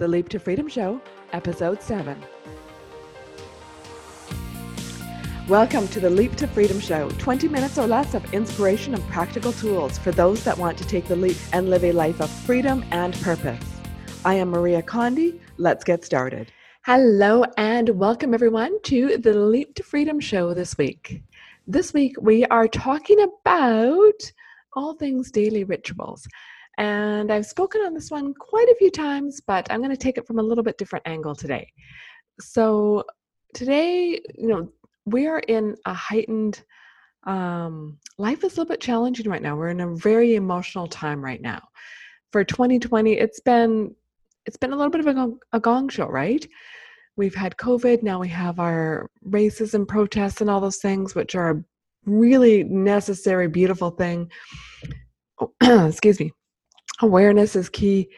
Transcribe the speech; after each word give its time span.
The 0.00 0.08
Leap 0.08 0.30
to 0.30 0.38
Freedom 0.38 0.66
Show, 0.66 0.98
Episode 1.34 1.82
7. 1.82 2.16
Welcome 5.46 5.88
to 5.88 6.00
the 6.00 6.08
Leap 6.08 6.36
to 6.36 6.46
Freedom 6.46 6.80
Show 6.80 7.10
20 7.18 7.48
minutes 7.48 7.76
or 7.76 7.86
less 7.86 8.14
of 8.14 8.32
inspiration 8.32 8.94
and 8.94 9.06
practical 9.08 9.52
tools 9.52 9.98
for 9.98 10.10
those 10.10 10.42
that 10.44 10.56
want 10.56 10.78
to 10.78 10.86
take 10.86 11.04
the 11.04 11.16
leap 11.16 11.36
and 11.52 11.68
live 11.68 11.84
a 11.84 11.92
life 11.92 12.22
of 12.22 12.30
freedom 12.30 12.82
and 12.92 13.12
purpose. 13.20 13.62
I 14.24 14.36
am 14.36 14.48
Maria 14.48 14.80
Condi. 14.80 15.38
Let's 15.58 15.84
get 15.84 16.02
started. 16.02 16.50
Hello, 16.86 17.44
and 17.58 17.90
welcome 17.90 18.32
everyone 18.32 18.80
to 18.84 19.18
the 19.18 19.34
Leap 19.34 19.74
to 19.74 19.82
Freedom 19.82 20.18
Show 20.18 20.54
this 20.54 20.78
week. 20.78 21.22
This 21.66 21.92
week, 21.92 22.16
we 22.18 22.46
are 22.46 22.68
talking 22.68 23.20
about 23.20 24.32
all 24.72 24.94
things 24.94 25.30
daily 25.30 25.64
rituals. 25.64 26.26
And 26.80 27.30
I've 27.30 27.44
spoken 27.44 27.82
on 27.82 27.92
this 27.92 28.10
one 28.10 28.32
quite 28.32 28.68
a 28.68 28.74
few 28.78 28.90
times, 28.90 29.38
but 29.46 29.70
I'm 29.70 29.80
going 29.80 29.90
to 29.90 29.98
take 29.98 30.16
it 30.16 30.26
from 30.26 30.38
a 30.38 30.42
little 30.42 30.64
bit 30.64 30.78
different 30.78 31.06
angle 31.06 31.34
today. 31.34 31.70
So, 32.40 33.04
today, 33.52 34.18
you 34.34 34.48
know, 34.48 34.72
we 35.04 35.26
are 35.26 35.40
in 35.40 35.76
a 35.84 35.92
heightened 35.92 36.64
um, 37.24 37.98
life 38.16 38.38
is 38.44 38.56
a 38.56 38.60
little 38.60 38.64
bit 38.64 38.80
challenging 38.80 39.28
right 39.28 39.42
now. 39.42 39.56
We're 39.56 39.68
in 39.68 39.82
a 39.82 39.94
very 39.94 40.36
emotional 40.36 40.86
time 40.86 41.22
right 41.22 41.42
now. 41.42 41.60
For 42.32 42.44
2020, 42.44 43.12
it's 43.12 43.40
been 43.40 43.94
it's 44.46 44.56
been 44.56 44.72
a 44.72 44.76
little 44.76 44.90
bit 44.90 45.02
of 45.02 45.06
a 45.06 45.12
gong, 45.12 45.38
a 45.52 45.60
gong 45.60 45.90
show, 45.90 46.06
right? 46.06 46.48
We've 47.16 47.34
had 47.34 47.58
COVID, 47.58 48.02
now 48.02 48.18
we 48.20 48.28
have 48.28 48.58
our 48.58 49.10
racism 49.28 49.86
protests 49.86 50.40
and 50.40 50.48
all 50.48 50.60
those 50.60 50.78
things, 50.78 51.14
which 51.14 51.34
are 51.34 51.50
a 51.50 51.64
really 52.06 52.64
necessary, 52.64 53.48
beautiful 53.48 53.90
thing. 53.90 54.30
excuse 55.60 56.18
me. 56.18 56.32
Awareness 57.02 57.56
is 57.56 57.68
key. 57.68 58.10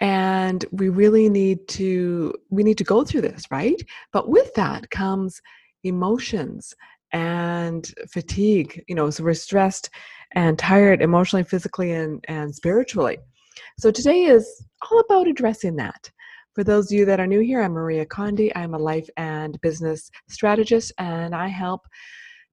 And 0.00 0.64
we 0.72 0.88
really 0.88 1.28
need 1.28 1.68
to 1.68 2.34
we 2.50 2.62
need 2.64 2.78
to 2.78 2.84
go 2.84 3.04
through 3.04 3.22
this 3.22 3.44
right? 3.50 3.80
But 4.12 4.28
with 4.28 4.52
that 4.54 4.90
comes 4.90 5.40
emotions 5.84 6.74
and 7.12 7.94
fatigue 8.10 8.82
you 8.88 8.94
know 8.94 9.08
so 9.08 9.22
we're 9.22 9.34
stressed 9.34 9.88
and 10.32 10.58
tired 10.58 11.00
emotionally 11.00 11.44
physically 11.44 11.92
and 11.92 12.24
and 12.28 12.54
spiritually. 12.54 13.18
So 13.78 13.90
today 13.90 14.24
is 14.24 14.66
all 14.90 15.00
about 15.00 15.28
addressing 15.28 15.76
that. 15.76 16.10
For 16.54 16.64
those 16.64 16.90
of 16.90 16.98
you 16.98 17.04
that 17.04 17.20
are 17.20 17.26
new 17.26 17.40
here 17.40 17.62
i'm 17.62 17.72
maria 17.72 18.04
condi. 18.06 18.50
I'm 18.56 18.74
a 18.74 18.78
life 18.78 19.08
and 19.16 19.60
business 19.60 20.10
strategist 20.28 20.92
and 20.98 21.34
i 21.34 21.46
help 21.46 21.82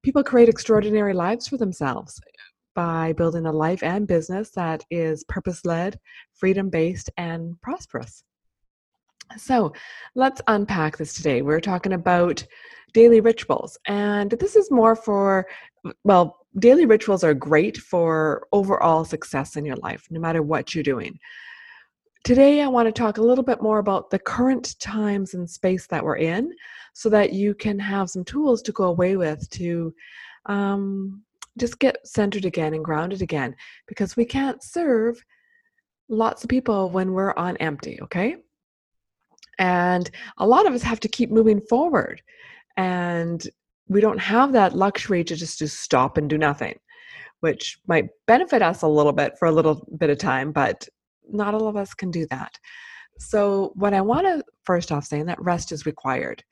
people 0.04 0.24
create 0.24 0.50
extraordinary 0.50 1.14
lives 1.14 1.48
for 1.48 1.58
themselves 1.58 2.20
by 2.76 3.14
building 3.14 3.46
a 3.46 3.52
life 3.52 3.84
and 3.84 4.08
business 4.08 4.52
that 4.52 4.84
is 4.90 5.24
purpose 5.26 5.66
led 5.66 6.00
freedom 6.34 6.70
based 6.70 7.10
and 7.18 7.60
prosperous 7.62 8.24
so 9.38 9.72
let's 10.16 10.42
unpack 10.48 10.98
this 10.98 11.14
today 11.14 11.42
we're 11.42 11.62
talking 11.62 11.94
about 11.94 12.46
daily 12.94 13.22
rituals. 13.22 13.78
And 13.88 14.32
this 14.32 14.56
is 14.56 14.72
more 14.72 14.96
for, 14.96 15.48
well, 16.04 16.38
daily 16.60 16.86
rituals 16.86 17.24
are 17.24 17.34
great 17.34 17.78
for 17.78 18.48
overall 18.52 19.06
success 19.06 19.56
in 19.56 19.66
your 19.66 19.78
life, 19.78 20.06
no 20.10 20.20
matter 20.20 20.42
what 20.42 20.74
you're 20.74 20.84
doing. 20.84 21.18
Today, 22.24 22.62
I 22.62 22.68
want 22.68 22.88
to 22.88 22.92
talk 22.92 23.18
a 23.18 23.24
little 23.24 23.44
bit 23.44 23.64
more 23.64 23.80
about 23.80 24.12
the 24.12 24.20
current 24.20 24.80
times 24.80 25.34
and 25.34 25.50
space 25.50 25.88
that 25.88 26.04
we're 26.04 26.18
in 26.18 26.52
so 26.94 27.10
that 27.10 27.34
you 27.34 27.56
can 27.56 27.80
have 27.80 28.12
some 28.12 28.24
tools 28.24 28.62
to 28.64 28.72
go 28.72 28.84
away 28.84 29.18
with 29.18 29.50
to 29.52 29.94
um, 30.46 31.24
just 31.60 31.80
get 31.80 31.98
centered 32.06 32.46
again 32.46 32.74
and 32.74 32.84
grounded 32.84 33.22
again 33.22 33.56
because 33.88 34.16
we 34.16 34.26
can't 34.26 34.64
serve 34.64 35.24
lots 36.10 36.44
of 36.44 36.50
people 36.50 36.90
when 36.90 37.14
we're 37.14 37.34
on 37.36 37.58
empty, 37.58 38.00
okay? 38.02 38.38
And 39.60 40.10
a 40.38 40.48
lot 40.48 40.66
of 40.66 40.74
us 40.74 40.82
have 40.84 41.00
to 41.02 41.08
keep 41.08 41.30
moving 41.30 41.62
forward 41.62 42.22
and 42.78 43.46
we 43.88 44.00
don't 44.00 44.20
have 44.20 44.54
that 44.54 44.76
luxury 44.76 45.24
to 45.26 45.36
just 45.36 45.60
to 45.60 45.68
stop 45.68 46.18
and 46.18 46.30
do 46.30 46.38
nothing 46.38 46.78
which 47.42 47.80
might 47.88 48.08
benefit 48.28 48.62
us 48.62 48.84
a 48.84 48.88
little 48.88 49.12
bit 49.12 49.34
for 49.38 49.48
a 49.48 49.52
little 49.52 49.86
bit 49.98 50.10
of 50.10 50.18
time 50.18 50.52
but 50.52 50.88
not 51.30 51.54
all 51.54 51.68
of 51.68 51.76
us 51.76 51.94
can 51.94 52.10
do 52.10 52.26
that 52.30 52.58
so 53.20 53.72
what 53.76 53.94
i 53.94 54.02
want 54.02 54.26
to 54.26 54.44
first 54.64 54.92
off 54.92 55.04
say, 55.04 55.18
saying 55.18 55.26
that 55.26 55.42
rest 55.42 55.72
is 55.72 55.86
required 55.86 56.44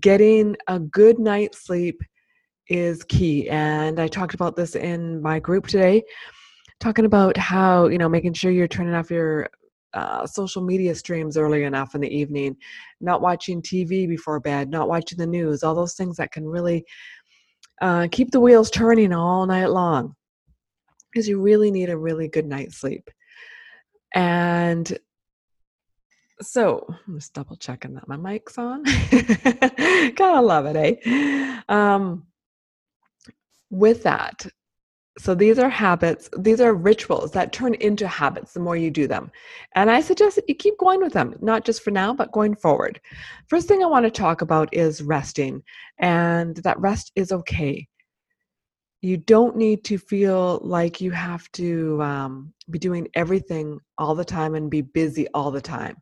getting 0.00 0.56
a 0.68 0.78
good 0.78 1.18
night's 1.18 1.64
sleep 1.64 2.00
is 2.68 3.04
key 3.04 3.48
and 3.48 4.00
i 4.00 4.06
talked 4.06 4.34
about 4.34 4.56
this 4.56 4.74
in 4.74 5.20
my 5.22 5.38
group 5.38 5.66
today 5.66 6.02
talking 6.80 7.04
about 7.04 7.36
how 7.36 7.88
you 7.88 7.98
know 7.98 8.08
making 8.08 8.32
sure 8.32 8.50
you're 8.50 8.68
turning 8.68 8.94
off 8.94 9.10
your 9.10 9.48
uh, 9.96 10.26
social 10.26 10.62
media 10.62 10.94
streams 10.94 11.38
early 11.38 11.64
enough 11.64 11.94
in 11.94 12.02
the 12.02 12.14
evening, 12.14 12.54
not 13.00 13.22
watching 13.22 13.62
TV 13.62 14.06
before 14.06 14.38
bed, 14.38 14.68
not 14.68 14.88
watching 14.88 15.16
the 15.16 15.26
news, 15.26 15.62
all 15.62 15.74
those 15.74 15.94
things 15.94 16.18
that 16.18 16.30
can 16.30 16.46
really 16.46 16.84
uh, 17.80 18.06
keep 18.12 18.30
the 18.30 18.40
wheels 18.40 18.70
turning 18.70 19.12
all 19.12 19.46
night 19.46 19.70
long. 19.70 20.14
Because 21.10 21.26
you 21.26 21.40
really 21.40 21.70
need 21.70 21.88
a 21.88 21.96
really 21.96 22.28
good 22.28 22.44
night's 22.44 22.76
sleep. 22.76 23.08
And 24.14 24.98
so 26.42 26.86
I'm 27.08 27.14
just 27.14 27.32
double 27.32 27.56
checking 27.56 27.94
that 27.94 28.06
my 28.06 28.16
mic's 28.16 28.58
on. 28.58 28.82
Gotta 30.14 30.42
love 30.42 30.66
it, 30.66 31.00
eh? 31.04 31.60
Um, 31.70 32.26
with 33.70 34.02
that, 34.04 34.46
so 35.18 35.34
these 35.34 35.58
are 35.58 35.70
habits, 35.70 36.28
these 36.38 36.60
are 36.60 36.74
rituals 36.74 37.32
that 37.32 37.52
turn 37.52 37.74
into 37.74 38.06
habits 38.06 38.52
the 38.52 38.60
more 38.60 38.76
you 38.76 38.90
do 38.90 39.06
them. 39.06 39.30
And 39.74 39.90
I 39.90 40.02
suggest 40.02 40.36
that 40.36 40.48
you 40.48 40.54
keep 40.54 40.76
going 40.78 41.00
with 41.00 41.14
them, 41.14 41.34
not 41.40 41.64
just 41.64 41.82
for 41.82 41.90
now, 41.90 42.12
but 42.12 42.32
going 42.32 42.54
forward. 42.54 43.00
First 43.48 43.66
thing 43.66 43.82
I 43.82 43.86
want 43.86 44.04
to 44.04 44.10
talk 44.10 44.42
about 44.42 44.68
is 44.74 45.02
resting, 45.02 45.62
and 45.98 46.56
that 46.58 46.78
rest 46.78 47.12
is 47.16 47.32
okay. 47.32 47.88
You 49.00 49.16
don't 49.16 49.56
need 49.56 49.84
to 49.84 49.96
feel 49.96 50.60
like 50.62 51.00
you 51.00 51.12
have 51.12 51.50
to 51.52 52.02
um, 52.02 52.52
be 52.68 52.78
doing 52.78 53.08
everything 53.14 53.78
all 53.96 54.14
the 54.14 54.24
time 54.24 54.54
and 54.54 54.70
be 54.70 54.82
busy 54.82 55.28
all 55.32 55.50
the 55.50 55.62
time. 55.62 55.96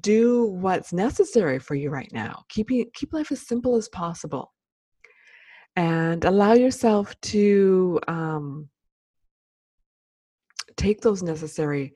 Do 0.00 0.44
what's 0.44 0.92
necessary 0.92 1.58
for 1.58 1.74
you 1.74 1.90
right 1.90 2.10
now. 2.12 2.44
Keep, 2.48 2.70
keep 2.94 3.12
life 3.12 3.32
as 3.32 3.46
simple 3.46 3.76
as 3.76 3.88
possible 3.88 4.52
and 5.76 6.24
allow 6.24 6.52
yourself 6.52 7.18
to 7.22 7.98
um, 8.08 8.68
take 10.76 11.00
those 11.00 11.22
necessary 11.22 11.94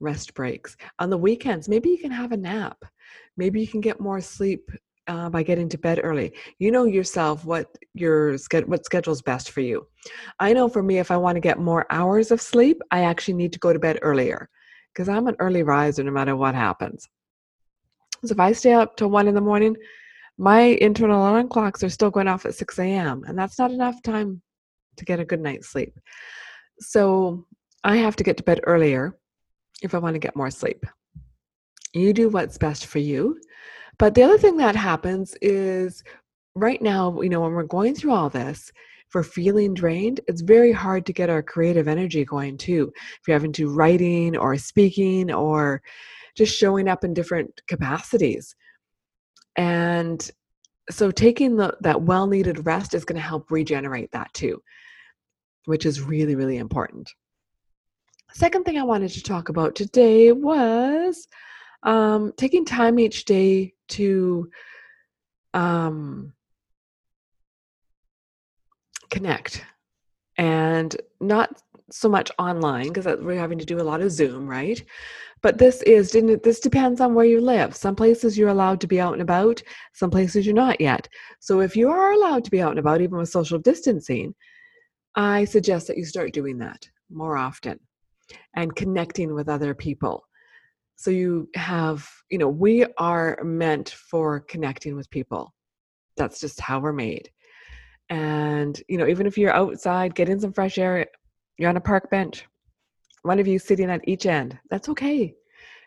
rest 0.00 0.34
breaks. 0.34 0.76
On 0.98 1.10
the 1.10 1.18
weekends 1.18 1.68
maybe 1.68 1.90
you 1.90 1.98
can 1.98 2.10
have 2.10 2.32
a 2.32 2.36
nap. 2.36 2.82
Maybe 3.36 3.60
you 3.60 3.66
can 3.66 3.80
get 3.80 4.00
more 4.00 4.20
sleep 4.20 4.70
uh, 5.08 5.28
by 5.28 5.42
getting 5.42 5.68
to 5.68 5.78
bed 5.78 6.00
early. 6.02 6.32
You 6.58 6.70
know 6.70 6.84
yourself 6.84 7.44
what 7.44 7.66
your 7.94 8.36
what 8.66 8.84
schedule's 8.84 9.22
best 9.22 9.50
for 9.50 9.60
you. 9.60 9.86
I 10.38 10.52
know 10.52 10.68
for 10.68 10.82
me 10.82 10.98
if 10.98 11.10
i 11.10 11.16
want 11.16 11.36
to 11.36 11.40
get 11.40 11.58
more 11.58 11.86
hours 11.90 12.30
of 12.30 12.40
sleep 12.40 12.80
i 12.90 13.02
actually 13.02 13.34
need 13.34 13.52
to 13.52 13.58
go 13.58 13.72
to 13.72 13.78
bed 13.78 13.98
earlier 14.02 14.48
because 14.92 15.08
i'm 15.08 15.26
an 15.26 15.36
early 15.38 15.62
riser 15.62 16.02
no 16.04 16.10
matter 16.12 16.36
what 16.36 16.54
happens. 16.54 17.08
So 18.24 18.32
if 18.32 18.40
i 18.40 18.52
stay 18.52 18.72
up 18.72 18.96
till 18.96 19.10
one 19.10 19.28
in 19.28 19.34
the 19.34 19.40
morning 19.40 19.76
my 20.40 20.60
internal 20.80 21.20
alarm 21.20 21.48
clocks 21.48 21.82
are 21.84 21.90
still 21.90 22.10
going 22.10 22.26
off 22.26 22.46
at 22.46 22.54
6 22.54 22.78
a.m., 22.78 23.24
and 23.26 23.38
that's 23.38 23.58
not 23.58 23.70
enough 23.70 24.02
time 24.02 24.40
to 24.96 25.04
get 25.04 25.20
a 25.20 25.24
good 25.24 25.40
night's 25.40 25.68
sleep. 25.68 25.92
So 26.78 27.44
I 27.84 27.96
have 27.96 28.16
to 28.16 28.24
get 28.24 28.38
to 28.38 28.42
bed 28.42 28.60
earlier 28.64 29.18
if 29.82 29.94
I 29.94 29.98
want 29.98 30.14
to 30.14 30.18
get 30.18 30.34
more 30.34 30.50
sleep. 30.50 30.86
You 31.92 32.14
do 32.14 32.30
what's 32.30 32.56
best 32.56 32.86
for 32.86 33.00
you. 33.00 33.38
But 33.98 34.14
the 34.14 34.22
other 34.22 34.38
thing 34.38 34.56
that 34.56 34.74
happens 34.74 35.34
is 35.42 36.02
right 36.54 36.80
now, 36.80 37.20
you 37.20 37.28
know, 37.28 37.42
when 37.42 37.52
we're 37.52 37.64
going 37.64 37.94
through 37.94 38.12
all 38.12 38.30
this, 38.30 38.72
if 39.08 39.14
we're 39.14 39.22
feeling 39.22 39.74
drained, 39.74 40.20
it's 40.26 40.40
very 40.40 40.72
hard 40.72 41.04
to 41.04 41.12
get 41.12 41.28
our 41.28 41.42
creative 41.42 41.86
energy 41.86 42.24
going 42.24 42.56
too. 42.56 42.90
If 42.96 43.28
you're 43.28 43.34
having 43.34 43.52
to 43.52 43.68
writing 43.68 44.38
or 44.38 44.56
speaking 44.56 45.30
or 45.30 45.82
just 46.34 46.56
showing 46.56 46.88
up 46.88 47.04
in 47.04 47.12
different 47.12 47.60
capacities. 47.66 48.56
And 49.56 50.28
so 50.90 51.10
taking 51.10 51.56
the, 51.56 51.76
that 51.80 52.02
well 52.02 52.26
needed 52.26 52.66
rest 52.66 52.94
is 52.94 53.04
going 53.04 53.20
to 53.20 53.26
help 53.26 53.50
regenerate 53.50 54.10
that 54.12 54.32
too, 54.32 54.62
which 55.66 55.86
is 55.86 56.00
really, 56.00 56.34
really 56.34 56.56
important. 56.56 57.10
Second 58.32 58.64
thing 58.64 58.78
I 58.78 58.84
wanted 58.84 59.10
to 59.12 59.22
talk 59.22 59.48
about 59.48 59.74
today 59.74 60.32
was 60.32 61.26
um, 61.82 62.32
taking 62.36 62.64
time 62.64 62.98
each 62.98 63.24
day 63.24 63.74
to 63.88 64.50
um, 65.54 66.32
connect 69.10 69.64
and 70.36 70.96
not 71.20 71.60
so 71.90 72.08
much 72.08 72.30
online 72.38 72.88
because 72.88 73.06
we're 73.20 73.38
having 73.38 73.58
to 73.58 73.64
do 73.64 73.80
a 73.80 73.82
lot 73.82 74.00
of 74.00 74.12
Zoom, 74.12 74.48
right? 74.48 74.82
But 75.42 75.58
this 75.58 75.82
is 75.82 76.10
didn't 76.10 76.42
this 76.42 76.60
depends 76.60 77.00
on 77.00 77.14
where 77.14 77.24
you 77.24 77.40
live. 77.40 77.74
Some 77.74 77.96
places 77.96 78.36
you're 78.36 78.48
allowed 78.48 78.80
to 78.82 78.86
be 78.86 79.00
out 79.00 79.14
and 79.14 79.22
about, 79.22 79.62
some 79.94 80.10
places 80.10 80.44
you're 80.44 80.54
not 80.54 80.80
yet. 80.80 81.08
So 81.38 81.60
if 81.60 81.76
you 81.76 81.90
are 81.90 82.12
allowed 82.12 82.44
to 82.44 82.50
be 82.50 82.60
out 82.60 82.70
and 82.70 82.78
about, 82.78 83.00
even 83.00 83.18
with 83.18 83.30
social 83.30 83.58
distancing, 83.58 84.34
I 85.16 85.44
suggest 85.44 85.86
that 85.86 85.96
you 85.96 86.04
start 86.04 86.32
doing 86.32 86.58
that 86.58 86.88
more 87.10 87.36
often 87.36 87.80
and 88.54 88.76
connecting 88.76 89.34
with 89.34 89.48
other 89.48 89.74
people. 89.74 90.24
So 90.96 91.10
you 91.10 91.48
have, 91.54 92.06
you 92.30 92.38
know, 92.38 92.48
we 92.48 92.84
are 92.98 93.38
meant 93.42 93.88
for 93.88 94.40
connecting 94.40 94.94
with 94.96 95.10
people. 95.10 95.54
That's 96.16 96.40
just 96.40 96.60
how 96.60 96.80
we're 96.80 96.92
made. 96.92 97.30
And, 98.10 98.80
you 98.88 98.98
know, 98.98 99.06
even 99.06 99.26
if 99.26 99.38
you're 99.38 99.54
outside 99.54 100.14
getting 100.14 100.38
some 100.38 100.52
fresh 100.52 100.76
air, 100.76 101.06
you're 101.56 101.70
on 101.70 101.76
a 101.76 101.80
park 101.80 102.10
bench, 102.10 102.44
one 103.22 103.38
of 103.38 103.46
you 103.46 103.58
sitting 103.58 103.90
at 103.90 104.06
each 104.08 104.26
end, 104.26 104.58
that's 104.70 104.88
okay 104.88 105.34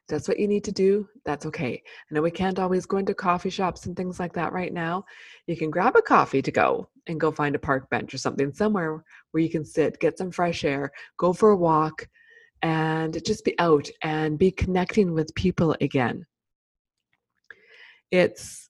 that's 0.07 0.27
what 0.27 0.39
you 0.39 0.47
need 0.47 0.63
to 0.65 0.71
do, 0.71 1.07
that's 1.25 1.45
okay. 1.45 1.81
I 1.85 2.13
know 2.13 2.21
we 2.21 2.31
can't 2.31 2.59
always 2.59 2.85
go 2.85 2.97
into 2.97 3.13
coffee 3.13 3.49
shops 3.49 3.85
and 3.85 3.95
things 3.95 4.19
like 4.19 4.33
that 4.33 4.51
right 4.51 4.73
now. 4.73 5.05
You 5.47 5.55
can 5.55 5.69
grab 5.69 5.95
a 5.95 6.01
coffee 6.01 6.41
to 6.41 6.51
go 6.51 6.89
and 7.07 7.19
go 7.19 7.31
find 7.31 7.55
a 7.55 7.59
park 7.59 7.89
bench 7.89 8.13
or 8.13 8.17
something 8.17 8.51
somewhere 8.51 9.03
where 9.31 9.43
you 9.43 9.49
can 9.49 9.63
sit, 9.63 9.99
get 9.99 10.17
some 10.17 10.31
fresh 10.31 10.65
air, 10.65 10.91
go 11.17 11.31
for 11.31 11.51
a 11.51 11.55
walk, 11.55 12.07
and 12.61 13.23
just 13.25 13.45
be 13.45 13.57
out 13.59 13.89
and 14.01 14.37
be 14.37 14.51
connecting 14.51 15.13
with 15.13 15.33
people 15.35 15.75
again. 15.79 16.25
It's 18.11 18.69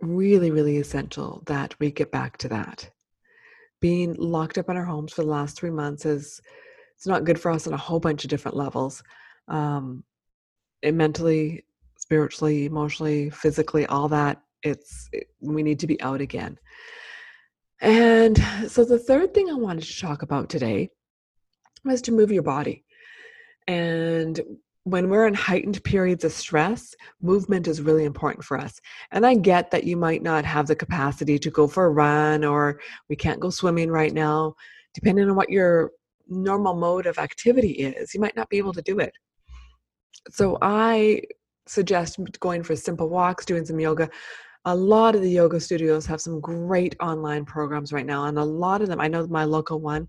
really, 0.00 0.50
really 0.50 0.78
essential 0.78 1.42
that 1.46 1.78
we 1.78 1.90
get 1.90 2.10
back 2.10 2.38
to 2.38 2.48
that. 2.48 2.90
Being 3.80 4.14
locked 4.14 4.58
up 4.58 4.68
in 4.68 4.76
our 4.76 4.84
homes 4.84 5.12
for 5.12 5.22
the 5.22 5.28
last 5.28 5.56
three 5.56 5.70
months 5.70 6.06
is 6.06 6.40
it's 7.02 7.06
not 7.08 7.24
good 7.24 7.40
for 7.40 7.50
us 7.50 7.66
on 7.66 7.72
a 7.72 7.76
whole 7.76 7.98
bunch 7.98 8.22
of 8.22 8.30
different 8.30 8.56
levels. 8.56 9.02
Um, 9.48 10.04
mentally, 10.84 11.64
spiritually, 11.98 12.66
emotionally, 12.66 13.28
physically, 13.30 13.86
all 13.86 14.08
that. 14.10 14.40
It's 14.62 15.08
it, 15.12 15.26
we 15.40 15.64
need 15.64 15.80
to 15.80 15.88
be 15.88 16.00
out 16.00 16.20
again. 16.20 16.60
And 17.80 18.38
so 18.68 18.84
the 18.84 19.00
third 19.00 19.34
thing 19.34 19.50
I 19.50 19.54
wanted 19.54 19.82
to 19.82 20.00
talk 20.00 20.22
about 20.22 20.48
today 20.48 20.90
was 21.84 22.02
to 22.02 22.12
move 22.12 22.30
your 22.30 22.44
body. 22.44 22.84
And 23.66 24.40
when 24.84 25.08
we're 25.08 25.26
in 25.26 25.34
heightened 25.34 25.82
periods 25.82 26.22
of 26.22 26.30
stress, 26.30 26.94
movement 27.20 27.66
is 27.66 27.82
really 27.82 28.04
important 28.04 28.44
for 28.44 28.60
us. 28.60 28.80
And 29.10 29.26
I 29.26 29.34
get 29.34 29.72
that 29.72 29.82
you 29.82 29.96
might 29.96 30.22
not 30.22 30.44
have 30.44 30.68
the 30.68 30.76
capacity 30.76 31.36
to 31.40 31.50
go 31.50 31.66
for 31.66 31.86
a 31.86 31.90
run 31.90 32.44
or 32.44 32.78
we 33.08 33.16
can't 33.16 33.40
go 33.40 33.50
swimming 33.50 33.90
right 33.90 34.14
now. 34.14 34.54
Depending 34.94 35.28
on 35.28 35.34
what 35.34 35.50
your 35.50 35.90
normal 36.28 36.74
mode 36.74 37.06
of 37.06 37.18
activity 37.18 37.72
is, 37.72 38.14
you 38.14 38.20
might 38.20 38.36
not 38.36 38.48
be 38.48 38.58
able 38.58 38.72
to 38.72 38.82
do 38.82 38.98
it 38.98 39.12
so 40.30 40.58
I 40.62 41.22
suggest 41.66 42.18
going 42.40 42.62
for 42.62 42.76
simple 42.76 43.08
walks, 43.08 43.44
doing 43.44 43.64
some 43.64 43.80
yoga. 43.80 44.08
A 44.64 44.74
lot 44.74 45.14
of 45.14 45.22
the 45.22 45.30
yoga 45.30 45.58
studios 45.58 46.06
have 46.06 46.20
some 46.20 46.40
great 46.40 46.94
online 47.00 47.44
programs 47.44 47.92
right 47.92 48.06
now, 48.06 48.26
and 48.26 48.38
a 48.38 48.44
lot 48.44 48.82
of 48.82 48.88
them. 48.88 49.00
I 49.00 49.08
know 49.08 49.26
my 49.26 49.44
local 49.44 49.80
one, 49.80 50.06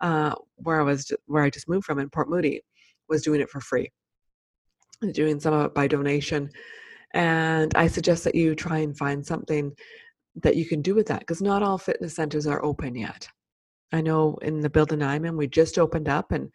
uh, 0.00 0.34
where 0.56 0.80
I 0.80 0.84
was, 0.84 1.12
where 1.26 1.42
I 1.42 1.50
just 1.50 1.68
moved 1.68 1.84
from 1.84 1.98
in 1.98 2.08
Port 2.08 2.30
Moody, 2.30 2.62
was 3.08 3.22
doing 3.22 3.40
it 3.40 3.50
for 3.50 3.60
free, 3.60 3.90
doing 5.12 5.38
some 5.40 5.54
of 5.54 5.66
it 5.66 5.74
by 5.74 5.86
donation. 5.86 6.50
And 7.14 7.74
I 7.76 7.86
suggest 7.86 8.24
that 8.24 8.34
you 8.34 8.54
try 8.54 8.78
and 8.78 8.96
find 8.96 9.24
something 9.24 9.72
that 10.36 10.56
you 10.56 10.64
can 10.64 10.80
do 10.80 10.94
with 10.94 11.06
that, 11.08 11.20
because 11.20 11.42
not 11.42 11.62
all 11.62 11.76
fitness 11.76 12.14
centers 12.14 12.46
are 12.46 12.64
open 12.64 12.94
yet. 12.94 13.28
I 13.92 14.00
know 14.00 14.38
in 14.42 14.60
the 14.60 14.70
building 14.70 15.02
I'm 15.02 15.24
in, 15.24 15.36
we 15.36 15.46
just 15.46 15.78
opened 15.78 16.08
up, 16.08 16.32
and 16.32 16.50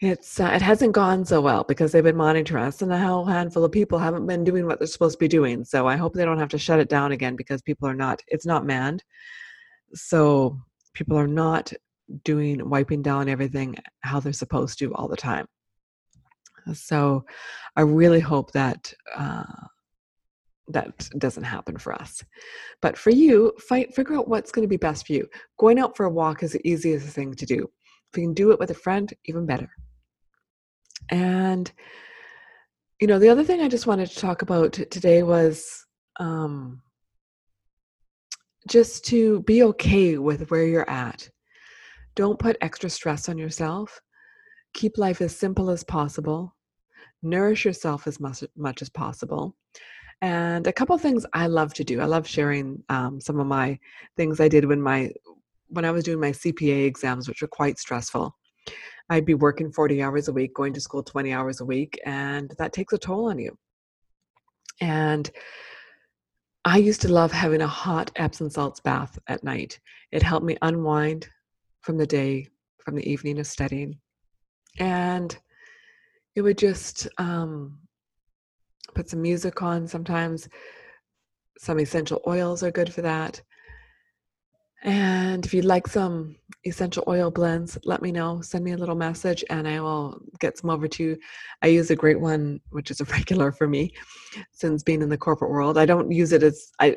it's 0.00 0.40
uh, 0.40 0.50
it 0.54 0.62
hasn't 0.62 0.92
gone 0.92 1.24
so 1.24 1.40
well 1.40 1.64
because 1.64 1.92
they've 1.92 2.02
been 2.02 2.16
monitoring 2.16 2.64
us, 2.64 2.82
and 2.82 2.92
a 2.92 2.98
whole 2.98 3.24
handful 3.24 3.64
of 3.64 3.72
people 3.72 3.98
haven't 3.98 4.26
been 4.26 4.44
doing 4.44 4.66
what 4.66 4.78
they're 4.78 4.88
supposed 4.88 5.14
to 5.14 5.24
be 5.24 5.28
doing. 5.28 5.64
So 5.64 5.86
I 5.86 5.96
hope 5.96 6.14
they 6.14 6.24
don't 6.24 6.38
have 6.38 6.48
to 6.50 6.58
shut 6.58 6.80
it 6.80 6.88
down 6.88 7.12
again 7.12 7.36
because 7.36 7.62
people 7.62 7.88
are 7.88 7.94
not. 7.94 8.20
It's 8.28 8.46
not 8.46 8.66
manned, 8.66 9.04
so 9.94 10.58
people 10.94 11.16
are 11.16 11.28
not 11.28 11.72
doing 12.24 12.68
wiping 12.68 13.02
down 13.02 13.28
everything 13.28 13.76
how 14.00 14.20
they're 14.20 14.32
supposed 14.32 14.78
to 14.80 14.92
all 14.94 15.08
the 15.08 15.16
time. 15.16 15.46
So 16.74 17.24
I 17.76 17.82
really 17.82 18.20
hope 18.20 18.52
that 18.52 18.92
uh, 19.16 19.44
that 20.72 21.08
doesn't 21.18 21.44
happen 21.44 21.76
for 21.76 21.92
us. 21.92 22.22
But 22.80 22.96
for 22.96 23.10
you, 23.10 23.52
fight 23.68 23.94
figure 23.94 24.16
out 24.16 24.28
what's 24.28 24.52
going 24.52 24.64
to 24.64 24.68
be 24.68 24.76
best 24.76 25.06
for 25.06 25.12
you. 25.12 25.26
Going 25.58 25.78
out 25.78 25.96
for 25.96 26.06
a 26.06 26.10
walk 26.10 26.42
is 26.42 26.52
the 26.52 26.68
easiest 26.68 27.06
thing 27.08 27.34
to 27.34 27.46
do. 27.46 27.68
If 28.12 28.18
you 28.18 28.24
can 28.24 28.34
do 28.34 28.52
it 28.52 28.58
with 28.58 28.70
a 28.70 28.74
friend, 28.74 29.12
even 29.24 29.46
better. 29.46 29.70
And, 31.10 31.70
you 33.00 33.06
know, 33.06 33.18
the 33.18 33.28
other 33.28 33.44
thing 33.44 33.60
I 33.60 33.68
just 33.68 33.86
wanted 33.86 34.10
to 34.10 34.18
talk 34.18 34.42
about 34.42 34.72
today 34.72 35.22
was 35.22 35.86
um, 36.20 36.82
just 38.68 39.04
to 39.06 39.40
be 39.42 39.62
okay 39.64 40.18
with 40.18 40.50
where 40.50 40.66
you're 40.66 40.88
at. 40.88 41.28
Don't 42.14 42.38
put 42.38 42.56
extra 42.60 42.90
stress 42.90 43.28
on 43.28 43.38
yourself. 43.38 44.00
Keep 44.74 44.98
life 44.98 45.20
as 45.20 45.36
simple 45.36 45.70
as 45.70 45.84
possible. 45.84 46.54
Nourish 47.22 47.64
yourself 47.64 48.06
as 48.06 48.20
much, 48.20 48.44
much 48.56 48.82
as 48.82 48.90
possible. 48.90 49.56
And 50.22 50.68
a 50.68 50.72
couple 50.72 50.96
things 50.98 51.26
I 51.32 51.48
love 51.48 51.74
to 51.74 51.84
do. 51.84 52.00
I 52.00 52.04
love 52.04 52.28
sharing 52.28 52.82
um, 52.88 53.20
some 53.20 53.40
of 53.40 53.46
my 53.48 53.76
things 54.16 54.40
I 54.40 54.46
did 54.46 54.64
when 54.64 54.80
my 54.80 55.10
when 55.68 55.84
I 55.84 55.90
was 55.90 56.04
doing 56.04 56.20
my 56.20 56.30
CPA 56.30 56.86
exams, 56.86 57.28
which 57.28 57.42
were 57.42 57.48
quite 57.48 57.78
stressful. 57.78 58.36
I'd 59.10 59.24
be 59.24 59.34
working 59.34 59.72
40 59.72 60.02
hours 60.02 60.28
a 60.28 60.32
week, 60.32 60.54
going 60.54 60.72
to 60.74 60.80
school 60.80 61.02
20 61.02 61.32
hours 61.32 61.60
a 61.60 61.64
week, 61.64 61.98
and 62.04 62.52
that 62.58 62.72
takes 62.72 62.92
a 62.92 62.98
toll 62.98 63.30
on 63.30 63.38
you. 63.38 63.56
And 64.80 65.30
I 66.64 66.76
used 66.76 67.00
to 67.02 67.12
love 67.12 67.32
having 67.32 67.62
a 67.62 67.66
hot 67.66 68.12
Epsom 68.16 68.48
salts 68.48 68.80
bath 68.80 69.18
at 69.26 69.42
night. 69.42 69.80
It 70.12 70.22
helped 70.22 70.46
me 70.46 70.56
unwind 70.62 71.28
from 71.80 71.96
the 71.96 72.06
day, 72.06 72.46
from 72.78 72.94
the 72.94 73.10
evening 73.10 73.40
of 73.40 73.46
studying. 73.46 73.98
And 74.78 75.36
it 76.36 76.42
would 76.42 76.58
just 76.58 77.08
um, 77.18 77.78
put 78.94 79.08
some 79.08 79.22
music 79.22 79.62
on 79.62 79.86
sometimes. 79.86 80.48
Some 81.58 81.80
essential 81.80 82.20
oils 82.26 82.62
are 82.62 82.70
good 82.70 82.92
for 82.92 83.02
that. 83.02 83.40
And 84.84 85.46
if 85.46 85.54
you'd 85.54 85.64
like 85.64 85.86
some 85.86 86.36
essential 86.64 87.04
oil 87.06 87.30
blends, 87.30 87.78
let 87.84 88.02
me 88.02 88.10
know. 88.10 88.40
Send 88.40 88.64
me 88.64 88.72
a 88.72 88.76
little 88.76 88.96
message 88.96 89.44
and 89.48 89.68
I 89.68 89.80
will 89.80 90.20
get 90.40 90.58
some 90.58 90.70
over 90.70 90.88
to 90.88 91.04
you. 91.04 91.18
I 91.62 91.68
use 91.68 91.90
a 91.90 91.96
great 91.96 92.20
one, 92.20 92.60
which 92.70 92.90
is 92.90 93.00
a 93.00 93.04
regular 93.16 93.52
for 93.52 93.68
me 93.68 93.94
since 94.50 94.82
being 94.82 95.02
in 95.02 95.08
the 95.08 95.16
corporate 95.16 95.52
world. 95.52 95.78
I 95.78 95.86
don't 95.86 96.10
use 96.10 96.32
it 96.32 96.42
as, 96.42 96.72
I, 96.80 96.96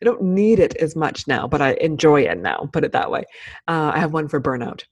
I 0.00 0.04
don't 0.04 0.22
need 0.22 0.58
it 0.58 0.74
as 0.76 0.96
much 0.96 1.28
now, 1.28 1.46
but 1.46 1.62
I 1.62 1.74
enjoy 1.74 2.22
it 2.22 2.38
now, 2.38 2.68
put 2.72 2.82
it 2.82 2.92
that 2.92 3.10
way. 3.10 3.24
Uh, 3.68 3.92
I 3.94 4.00
have 4.00 4.12
one 4.12 4.26
for 4.26 4.40
burnout. 4.40 4.82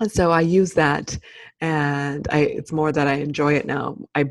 And 0.00 0.10
so 0.10 0.30
I 0.30 0.40
use 0.40 0.72
that 0.72 1.18
and 1.60 2.26
I, 2.30 2.38
it's 2.40 2.72
more 2.72 2.92
that 2.92 3.06
I 3.06 3.14
enjoy 3.14 3.54
it 3.54 3.66
now. 3.66 3.98
I 4.14 4.24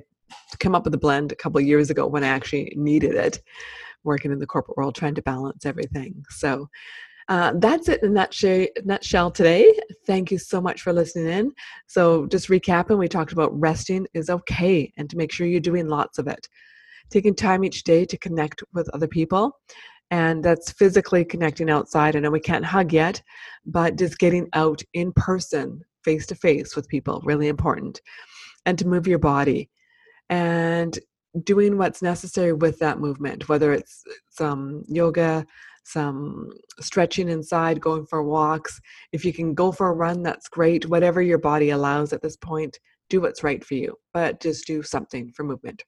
came 0.59 0.75
up 0.75 0.85
with 0.85 0.93
a 0.93 1.00
blend 1.00 1.31
a 1.31 1.35
couple 1.35 1.59
years 1.61 1.89
ago 1.89 2.07
when 2.07 2.23
I 2.23 2.27
actually 2.27 2.73
needed 2.75 3.15
it 3.15 3.39
working 4.03 4.31
in 4.31 4.39
the 4.39 4.47
corporate 4.47 4.77
world 4.77 4.95
trying 4.95 5.15
to 5.15 5.21
balance 5.21 5.65
everything. 5.65 6.23
So 6.29 6.67
uh, 7.29 7.53
that's 7.59 7.88
it 7.88 8.03
in 8.03 8.13
that 8.13 8.35
nutshell 8.83 9.31
today. 9.31 9.73
Thank 10.05 10.31
you 10.31 10.38
so 10.38 10.59
much 10.59 10.81
for 10.81 10.91
listening 10.91 11.27
in. 11.27 11.51
So, 11.88 12.25
just 12.25 12.50
recapping, 12.50 12.97
we 12.97 13.07
talked 13.07 13.31
about 13.31 13.57
resting 13.57 14.05
is 14.13 14.29
okay 14.29 14.91
and 14.97 15.09
to 15.09 15.15
make 15.15 15.31
sure 15.31 15.47
you're 15.47 15.61
doing 15.61 15.88
lots 15.88 16.17
of 16.17 16.27
it. 16.27 16.47
Taking 17.09 17.35
time 17.35 17.63
each 17.63 17.83
day 17.83 18.03
to 18.05 18.17
connect 18.17 18.63
with 18.73 18.89
other 18.89 19.07
people, 19.07 19.57
and 20.09 20.43
that's 20.43 20.73
physically 20.73 21.23
connecting 21.23 21.69
outside. 21.69 22.15
I 22.15 22.19
know 22.19 22.31
we 22.31 22.41
can't 22.41 22.65
hug 22.65 22.91
yet, 22.91 23.21
but 23.65 23.97
just 23.97 24.19
getting 24.19 24.50
out 24.53 24.81
in 24.93 25.13
person, 25.13 25.81
face 26.03 26.25
to 26.27 26.35
face 26.35 26.75
with 26.75 26.89
people, 26.89 27.21
really 27.23 27.47
important. 27.47 28.01
And 28.65 28.77
to 28.77 28.88
move 28.88 29.07
your 29.07 29.19
body. 29.19 29.69
And 30.31 30.97
doing 31.43 31.77
what's 31.77 32.01
necessary 32.01 32.53
with 32.53 32.79
that 32.79 33.00
movement, 33.00 33.47
whether 33.47 33.71
it's 33.73 34.03
some 34.29 34.83
yoga, 34.88 35.45
some 35.83 36.50
stretching 36.79 37.29
inside, 37.29 37.79
going 37.79 38.05
for 38.05 38.23
walks. 38.23 38.79
If 39.11 39.23
you 39.23 39.33
can 39.33 39.53
go 39.53 39.71
for 39.71 39.89
a 39.89 39.93
run, 39.93 40.23
that's 40.23 40.47
great. 40.47 40.88
Whatever 40.88 41.21
your 41.21 41.38
body 41.38 41.69
allows 41.69 42.13
at 42.13 42.21
this 42.21 42.38
point, 42.38 42.79
do 43.09 43.21
what's 43.21 43.43
right 43.43 43.63
for 43.63 43.75
you, 43.75 43.95
but 44.13 44.39
just 44.41 44.65
do 44.65 44.81
something 44.81 45.31
for 45.35 45.43
movement. 45.43 45.83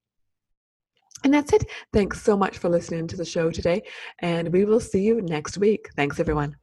And 1.23 1.33
that's 1.33 1.53
it. 1.53 1.65
Thanks 1.93 2.21
so 2.21 2.35
much 2.35 2.57
for 2.57 2.69
listening 2.69 3.07
to 3.07 3.15
the 3.15 3.23
show 3.23 3.49
today, 3.49 3.81
and 4.19 4.51
we 4.51 4.65
will 4.65 4.81
see 4.81 5.01
you 5.01 5.21
next 5.21 5.57
week. 5.57 5.89
Thanks, 5.95 6.19
everyone. 6.19 6.57